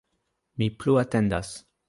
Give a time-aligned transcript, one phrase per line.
[0.61, 1.55] Mi plu atendas.